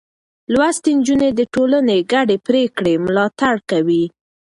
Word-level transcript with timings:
لوستې 0.53 0.91
نجونې 0.97 1.29
د 1.35 1.41
ټولنې 1.53 1.97
ګډې 2.11 2.37
پرېکړې 2.47 2.93
ملاتړ 3.05 3.55
کوي. 3.69 4.03